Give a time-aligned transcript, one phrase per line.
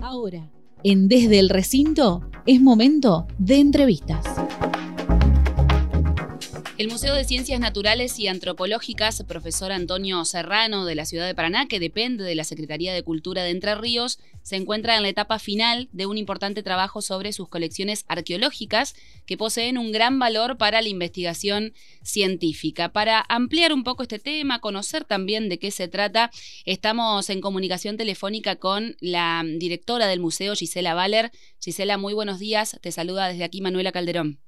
[0.00, 0.50] Ahora,
[0.84, 4.24] en Desde el Recinto, es momento de entrevistas.
[6.82, 11.68] El Museo de Ciencias Naturales y Antropológicas, profesor Antonio Serrano de la ciudad de Paraná,
[11.68, 15.38] que depende de la Secretaría de Cultura de Entre Ríos, se encuentra en la etapa
[15.38, 18.96] final de un importante trabajo sobre sus colecciones arqueológicas
[19.26, 22.88] que poseen un gran valor para la investigación científica.
[22.88, 26.32] Para ampliar un poco este tema, conocer también de qué se trata,
[26.64, 31.30] estamos en comunicación telefónica con la directora del museo, Gisela Valer.
[31.60, 32.76] Gisela, muy buenos días.
[32.82, 34.40] Te saluda desde aquí Manuela Calderón.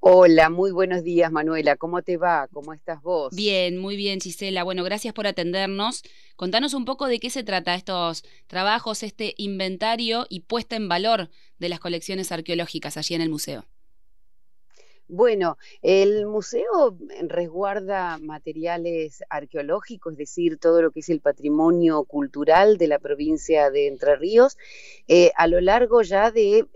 [0.00, 2.48] Hola, muy buenos días Manuela, ¿cómo te va?
[2.52, 3.34] ¿Cómo estás vos?
[3.34, 4.62] Bien, muy bien Gisela.
[4.62, 6.04] Bueno, gracias por atendernos.
[6.36, 11.30] Contanos un poco de qué se trata estos trabajos, este inventario y puesta en valor
[11.58, 13.64] de las colecciones arqueológicas allí en el museo.
[15.08, 22.76] Bueno, el museo resguarda materiales arqueológicos, es decir, todo lo que es el patrimonio cultural
[22.76, 24.58] de la provincia de Entre Ríos,
[25.08, 26.66] eh, a lo largo ya de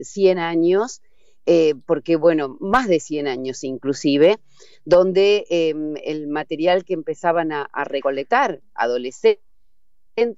[0.00, 1.02] 100 eh, años
[1.46, 4.38] eh, porque bueno, más de 100 años inclusive,
[4.84, 9.40] donde em, el material que empezaban a, recolectar adolescentes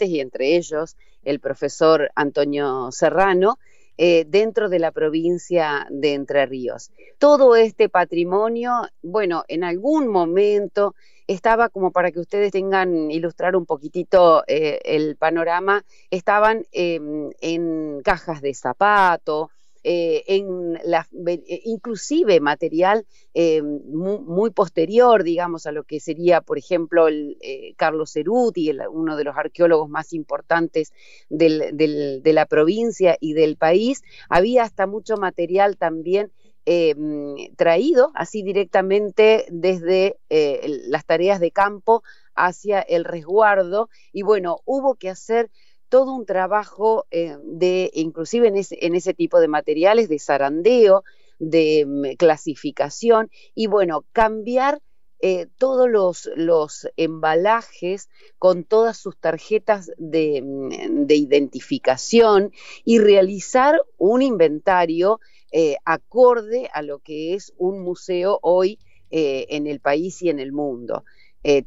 [0.09, 3.59] y entre ellos el profesor Antonio Serrano,
[3.99, 6.91] eh, dentro de la provincia de Entre Ríos.
[7.19, 10.95] Todo este patrimonio, bueno, en algún momento
[11.27, 18.01] estaba como para que ustedes tengan ilustrar un poquitito eh, el panorama, estaban em, en
[18.03, 19.51] cajas de zapato,
[19.89, 27.39] eh, eh, inclusive material eh, muy, posterior, digamos, a lo que sería, por ejemplo, el,
[27.77, 30.93] Carlos Ceruti, uno de los arqueólogos más importantes
[31.29, 34.03] de la provincia y del país.
[34.29, 36.33] Había hasta mucho material también
[37.57, 40.17] traído así directamente desde
[40.89, 42.03] las tareas de campo
[42.35, 45.49] hacia el resguardo y bueno, hubo que hacer
[45.89, 51.05] todo un trabajo eh, de, inclusive en ese, en ese, tipo de materiales, de zarandeo,
[51.39, 54.81] de mm, clasificación y bueno, cambiar
[55.21, 62.53] eh, todos los, los, embalajes con todas sus tarjetas de, mm, de identificación
[62.85, 65.21] y realizar un inventario
[65.53, 70.53] eh, acorde a lo que es un museo hoy en el país y en el
[70.53, 71.05] mundo.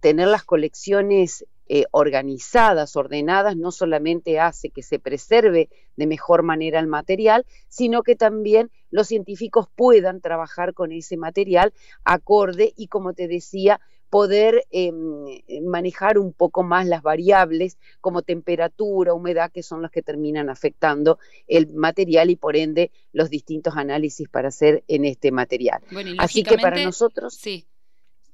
[0.01, 6.79] tener las colecciones eh, organizadas, ordenadas, no solamente hace que se preserve de mejor manera
[6.79, 11.71] el material, sino que también los científicos puedan trabajar con ese material
[12.03, 15.25] acorde y, como te decía, poder em,
[15.61, 21.19] manejar un poco más las variables como temperatura, humedad, que son las que terminan afectando
[21.47, 25.83] el material y por ende los distintos análisis para hacer en este material.
[26.17, 27.35] Así que para nosotros...
[27.35, 27.67] Sí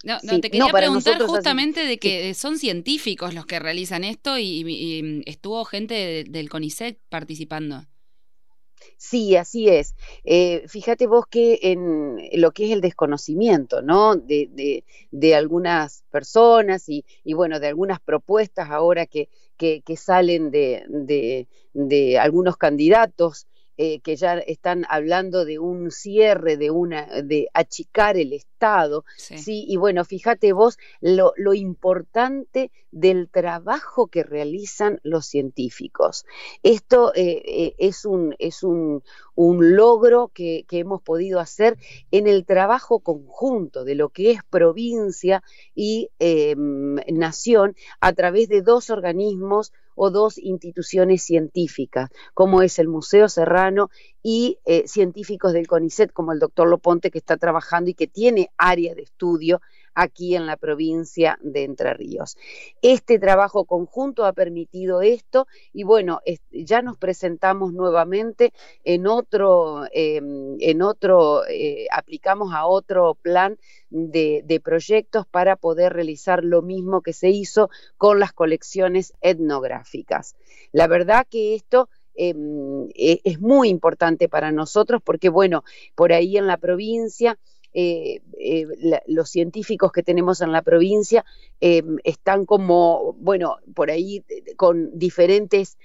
[0.05, 5.23] no, no te quería preguntar justamente de que son científicos los que realizan esto y,
[5.25, 7.85] estuvo gente del CONICET participando.
[8.97, 9.95] Sí, así es.
[10.23, 14.15] Eh, fíjate vos que en lo que es el desconocimiento, ¿no?
[14.15, 19.27] De, de, algunas personas y, y, bueno, de algunas propuestas ahora que,
[19.57, 23.47] que, que salen de, de algunos candidatos
[23.77, 29.65] eh, que ya están hablando de un cierre, de una, de achicar el Estado, sí.
[29.67, 36.25] Y bueno, fíjate vos lo, lo, importante del trabajo que realizan los científicos.
[36.63, 39.03] Esto eh, eh, es, un, es un,
[39.35, 41.77] un logro que, que, hemos podido hacer
[42.11, 45.43] en el trabajo conjunto de lo que es provincia
[45.75, 52.87] y em, nación a través de dos organismos o dos instituciones científicas, como es el
[52.87, 53.89] Museo Serrano
[54.21, 58.51] y eh, científicos del CONICET, como el doctor Loponte, que está trabajando y que tiene
[58.57, 59.61] área de estudio
[59.95, 62.37] aquí en la provincia de Entre Ríos.
[62.81, 66.19] Este trabajo conjunto ha permitido esto y bueno,
[66.51, 68.53] ya nos presentamos nuevamente
[68.83, 73.57] en otro, em, en otro, eh, aplicamos a otro plan
[73.89, 80.35] de, proyectos para poder realizar lo mismo que se hizo con las colecciones etnográficas.
[80.71, 85.63] La verdad que esto em, e, es muy importante para nosotros porque, bueno,
[85.95, 87.37] por ahí en la provincia
[87.77, 88.65] eh, eh,
[89.07, 91.25] los científicos que tenemos en la provincia
[91.59, 94.23] eh, están como, bueno, por ahí
[94.55, 95.77] con diferentes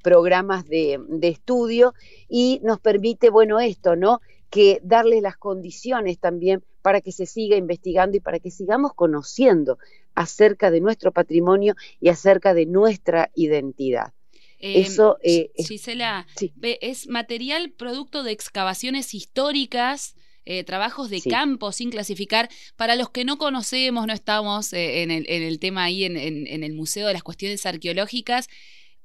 [0.00, 1.92] programas de, estudio
[2.28, 4.20] y nos permite, bueno, esto, ¿no?
[4.48, 9.78] Que darles las condiciones también para que se siga investigando y para que sigamos conociendo
[10.14, 14.12] acerca de nuestro patrimonio y acerca de nuestra identidad.
[14.60, 15.18] Eso
[15.56, 16.28] Gisela,
[16.62, 20.14] es material producto de excavaciones históricas
[20.50, 22.48] eh, trabajos de campo sin clasificar.
[22.74, 27.06] Para los que no conocemos, no estamos eh, en, el, tema ahí en, el Museo
[27.06, 28.48] de las Cuestiones Arqueológicas,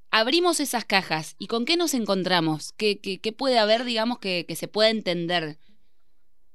[0.09, 4.89] abrimos esas cajas y con qué nos encontramos, qué, puede haber, digamos, que, se pueda
[4.89, 5.57] entender.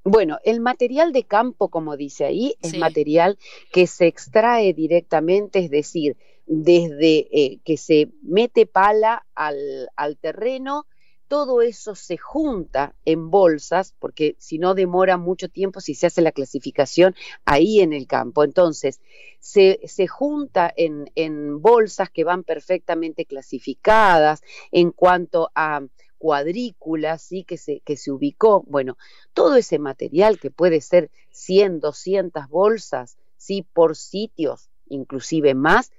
[0.03, 3.37] Bueno, el material de campo, como dice ahí, es material
[3.71, 10.87] que se extrae directamente, es decir, desde eh, que se mete pala al, al terreno,
[11.29, 16.23] todo eso se junta en bolsas, porque si no demora mucho tiempo si se hace
[16.23, 17.15] la clasificación
[17.45, 18.43] ahí en el campo.
[18.43, 18.99] Entonces,
[19.39, 19.77] se,
[20.07, 24.41] junta en, bolsas que van perfectamente clasificadas
[24.71, 25.85] en cuanto a
[26.17, 27.43] cuadrículas, ¿sí?
[27.43, 28.63] que, se, que se ubicó.
[28.67, 28.97] Bueno,
[29.33, 33.61] todo ese material que puede ser 100, 200 bolsas, ¿sí?
[33.71, 35.91] por sitios, inclusive más,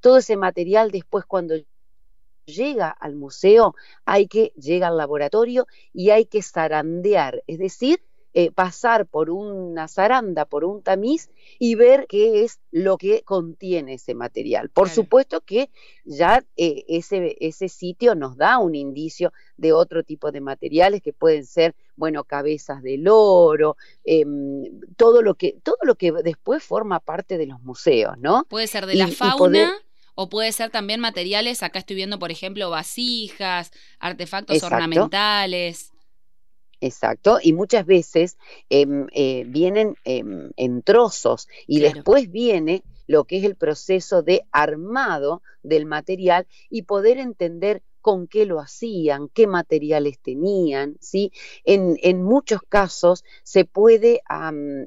[0.00, 1.56] todo ese material después cuando
[2.48, 3.74] llega al museo,
[4.04, 8.00] hay que llega al laboratorio y hay que zarandear, es decir,
[8.34, 13.94] eh, pasar por una zaranda, por un tamiz y ver qué es lo que contiene
[13.94, 14.68] ese material.
[14.68, 15.70] Por supuesto que
[16.04, 21.14] ya eh, ese, ese sitio nos da un indicio de otro tipo de materiales que
[21.14, 27.00] pueden ser, bueno, cabezas de loro, em, todo, lo que, todo lo que después forma
[27.00, 28.44] parte de los museos, ¿no?
[28.48, 29.72] Puede ser de la fauna
[30.20, 33.70] o puede ser también materiales, acá estoy viendo, por ejemplo, vasijas,
[34.00, 35.92] artefactos ornamentales.
[36.80, 38.36] Exacto, y muchas veces
[38.68, 44.42] em, eh, vienen em, en trozos y después viene lo que es el proceso de
[44.50, 51.30] armado del material y poder entender con qué lo hacían, qué materiales tenían, ¿sí?
[51.64, 54.22] En, muchos casos se puede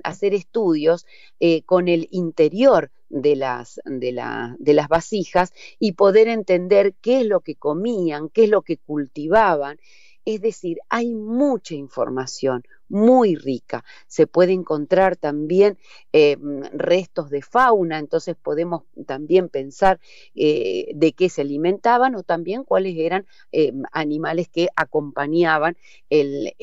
[0.04, 1.06] hacer estudios
[1.40, 4.20] eh, con el interior de las, de,
[4.58, 8.78] de las vasijas y poder entender qué es lo que comían, qué es lo que
[8.78, 9.78] cultivaban.
[10.26, 13.84] Es decir, hay mucha información muy rica.
[14.08, 15.78] Se puede encontrar también
[16.12, 16.38] eh,
[16.74, 20.00] restos de fauna, entonces podemos también pensar
[20.36, 25.78] eh, de qué se alimentaban o también cuáles eran eh, animales que acompañaban
[26.10, 26.54] el,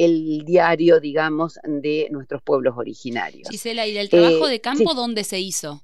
[0.44, 3.49] diario, digamos, de nuestros pueblos originarios.
[3.49, 5.82] Gisela, ¿y del trabajo de campo dónde se hizo?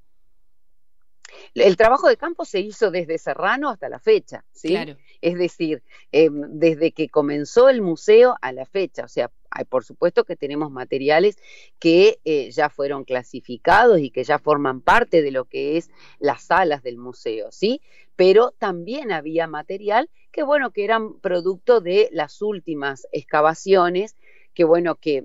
[1.54, 4.76] El trabajo de campo se hizo desde Serrano hasta la fecha, ¿sí?
[5.24, 5.82] Es decir,
[6.12, 10.36] em, desde que comenzó el museo a la fecha, o sea, hay, por supuesto que
[10.36, 11.38] tenemos materiales
[11.78, 15.88] que eh, ya fueron clasificados y que ya forman parte de lo que es
[16.18, 17.80] las salas del museo, ¿sí?
[18.16, 24.16] Pero también había material que, bueno, que eran producto de las últimas excavaciones,
[24.52, 25.24] que, bueno, que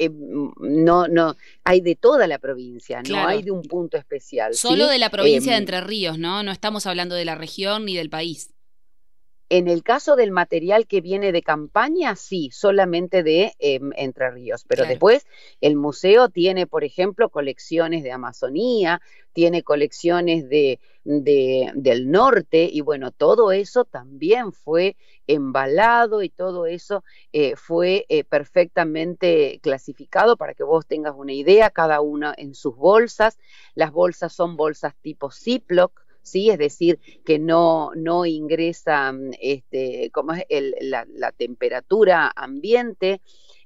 [0.00, 4.54] eh, no, no, hay de toda la provincia, no hay de un punto especial.
[4.54, 6.42] Solo de la provincia de em, Entre Ríos, ¿no?
[6.42, 8.55] No estamos hablando de la región ni del país.
[9.48, 14.64] En el caso del material que viene de campaña, sí, solamente de em, Entre Ríos,
[14.66, 15.24] pero después
[15.60, 19.00] el museo tiene, por ejemplo, colecciones de Amazonía,
[19.32, 24.96] tiene colecciones de, del norte y bueno, todo eso también fue
[25.26, 31.70] embalado y todo eso eh, fue eh, perfectamente clasificado para que vos tengas una idea,
[31.70, 33.38] cada una en sus bolsas.
[33.74, 36.50] Las bolsas son bolsas tipo Ziploc, ¿sí?
[36.50, 40.44] Es decir, que no, no ingresa mm, este, como es
[40.80, 43.20] la, temperatura ambiente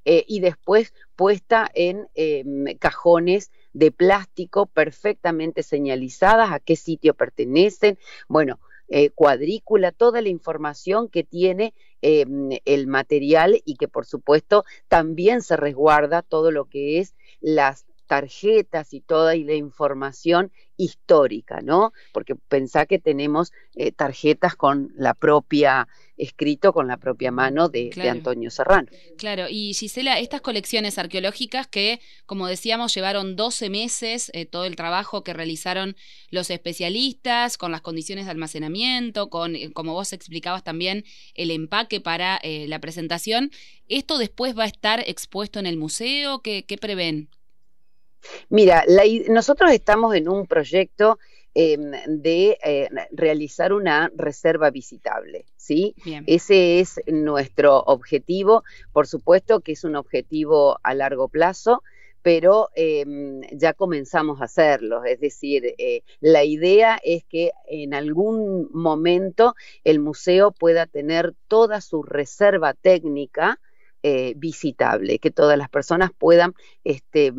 [0.05, 7.99] eh, y después puesta en em, cajones de plástico perfectamente señalizadas a qué sitio pertenecen.
[8.29, 8.59] Bueno,
[8.89, 15.43] eh, cuadrícula, toda la información que tiene em, el material y que por supuesto también
[15.43, 21.93] se resguarda todo lo que es las tarjetas y toda la información histórica, ¿no?
[22.13, 25.87] Porque pensá que tenemos eh, tarjetas con la propia,
[26.17, 28.89] escrito con la propia mano de, Antonio Serrano.
[29.17, 34.75] Claro, y Gisela, estas colecciones arqueológicas que, como decíamos, llevaron 12 meses, eh, todo el
[34.75, 35.95] trabajo que realizaron
[36.31, 42.01] los especialistas, con las condiciones de almacenamiento, con, eh, como vos explicabas también, el empaque
[42.01, 43.53] para la presentación,
[43.87, 46.41] ¿esto después va a estar expuesto en el museo?
[46.41, 47.29] ¿Qué, qué prevén?
[48.49, 48.85] Mira,
[49.29, 51.19] nosotros estamos en un proyecto
[51.55, 55.95] em, de eh, realizar una reserva visitable, ¿sí?
[56.27, 61.83] Ese es nuestro objetivo, por supuesto que es un objetivo a largo plazo,
[62.23, 65.05] pero em, ya comenzamos a hacerlo.
[65.05, 71.81] Es decir, eh, la idea es que en algún momento el museo pueda tener toda
[71.81, 73.59] su reserva técnica
[74.03, 76.55] eh, visitable, que todas las personas puedan
[76.85, 77.33] este,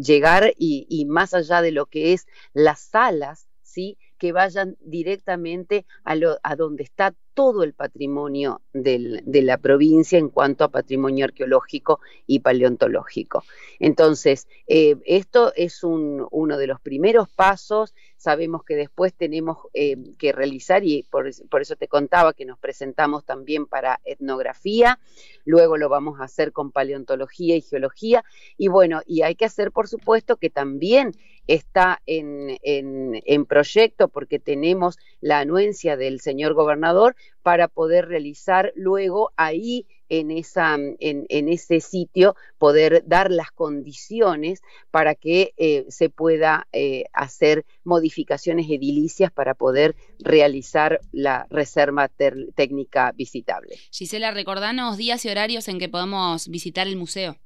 [0.00, 3.98] llegar y, más allá de lo que es las salas, ¿sí?
[4.16, 10.28] que vayan directamente a, lo, a donde está todo el patrimonio de la provincia en
[10.28, 13.42] cuanto a patrimonio arqueológico y paleontológico.
[13.80, 17.92] Entonces, eh, esto es uno de los primeros pasos.
[18.24, 22.58] Sabemos que después tenemos eh, que realizar, y por, por, eso te contaba que nos
[22.58, 24.98] presentamos también para etnografía,
[25.44, 28.24] luego lo vamos a hacer con paleontología y geología,
[28.56, 31.12] y bueno, y hay que hacer, por supuesto, que también
[31.46, 39.32] está en, en, proyecto porque tenemos la anuencia del señor gobernador para poder realizar luego
[39.36, 39.86] ahí
[40.20, 46.66] en, esa, en, en ese sitio, poder dar las condiciones para que eh, se pueda
[46.72, 53.76] eh, hacer modificaciones edilicias para poder realizar la reserva técnica visitable.
[53.90, 57.36] Gisela, recordanos días y horarios en que podamos visitar el museo.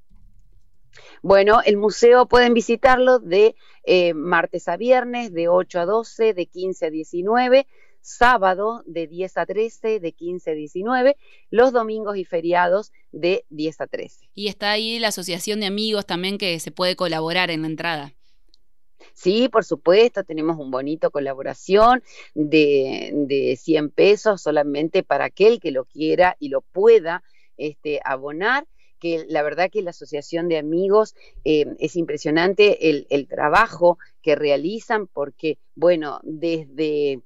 [1.23, 6.47] Bueno, el museo pueden visitarlo de eh, martes a viernes, de 8 a 12, de
[6.47, 7.67] 15 a 19,
[8.09, 11.17] sábado de 10 a 13, de 15 a 19,
[11.51, 14.31] los domingos y feriados de 10 a 13.
[14.35, 18.15] Y está ahí la asociación de amigos también que se puede colaborar en la entrada.
[19.15, 22.03] Sí, por supuesto, tenemos un bonito colaboración
[22.35, 27.23] de, de 100 pesos solamente para aquel que lo quiera y lo pueda
[27.57, 28.67] este, abonar
[28.99, 35.07] que la verdad que la Asociación de Amigos eh, es impresionante el, trabajo que realizan
[35.07, 37.21] porque, bueno, desde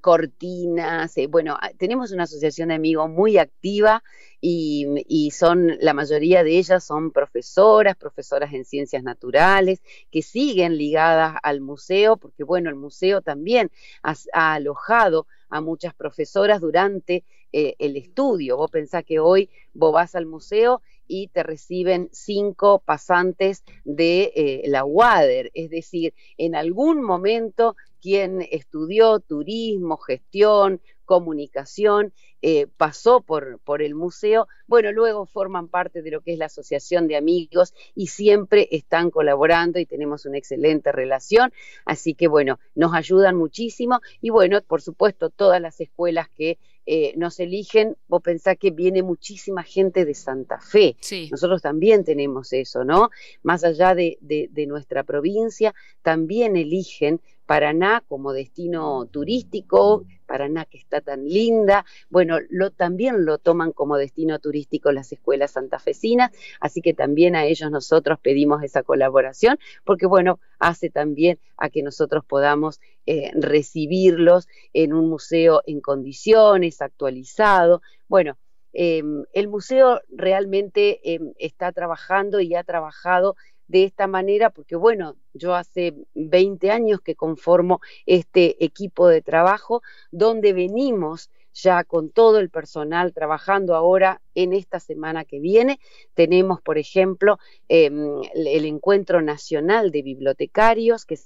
[0.00, 4.02] cortinas, eh, bueno, ah, tenemos una asociación de amigos muy activa
[4.40, 10.76] y, y, son, la mayoría de ellas son profesoras, profesoras en ciencias naturales, que siguen
[10.76, 13.70] ligadas al museo, porque bueno, el museo también
[14.02, 18.56] ha, alojado a muchas profesoras durante eh, el estudio.
[18.56, 24.62] Vos pensás que hoy vos vas al museo y te reciben cinco pasantes de eh,
[24.66, 30.80] la WADER, es decir, en algún momento quien estudió turismo, gestión,
[31.10, 36.38] comunicación, eh, pasó por, por el museo, bueno, luego forman parte de lo que es
[36.38, 41.52] la Asociación de Amigos y siempre están colaborando y tenemos una excelente relación,
[41.84, 47.12] así que bueno, nos ayudan muchísimo y bueno, por supuesto, todas las escuelas que eh,
[47.16, 50.96] nos eligen, vos pensás que viene muchísima gente de Santa Fe.
[51.32, 53.10] Nosotros también tenemos eso, ¿no?
[53.42, 61.00] Más allá de, de nuestra provincia, también eligen Paraná como destino turístico, Paraná que está
[61.00, 66.94] tan linda, bueno, lo, también lo toman como destino turístico las escuelas santafesinas, así que
[66.94, 72.78] también a ellos nosotros pedimos esa colaboración, porque bueno, hace también a que nosotros podamos
[73.06, 78.38] eh, recibirlos en un museo en condiciones, actualizado, bueno.
[78.72, 83.34] Em, el museo realmente em, está trabajando y ha trabajado
[83.70, 89.80] de esta manera, porque bueno, yo hace 20 años que conformo este equipo de trabajo
[90.10, 95.78] donde venimos ya con todo el personal trabajando ahora en esta semana que viene.
[96.14, 101.16] Tenemos, por ejemplo, em, el Encuentro Nacional de Bibliotecarios, que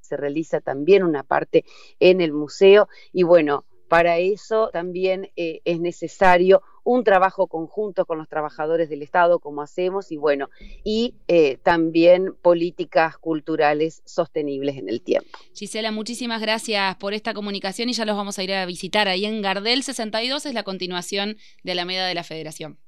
[0.00, 1.64] se realiza también una parte
[1.98, 2.88] en el museo.
[3.12, 9.02] Y bueno, para eso también eh, es necesario un trabajo conjunto con los trabajadores del
[9.02, 10.50] Estado, como hacemos, y bueno,
[10.84, 15.28] y eh, también políticas culturales sostenibles en el tiempo.
[15.52, 19.24] Gisela, muchísimas gracias por esta comunicación y ya los vamos a ir a visitar ahí
[19.24, 22.78] en Gardel 62, es la continuación de la Meda de la Federación.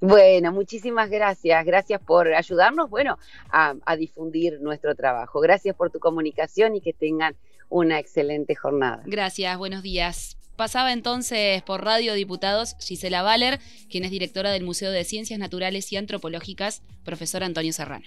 [0.00, 1.66] Bueno, muchísimas gracias.
[1.66, 3.18] Gracias por ayudarnos, bueno,
[3.50, 5.40] a difundir nuestro trabajo.
[5.40, 7.36] Gracias por tu comunicación y que tengan
[7.68, 9.02] una excelente jornada.
[9.04, 10.38] Gracias, buenos días.
[10.56, 13.60] Pasaba entonces por Radio Diputados Gisela Valer,
[13.90, 18.06] quien es directora del Museo de Ciencias Naturales y Antropológicas, profesor Antonio Serrano.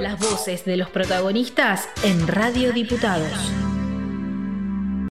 [0.00, 3.63] Las voces de los protagonistas en Radio Diputados.